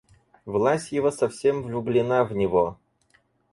[0.47, 2.79] Власьева совсем влюблена в него.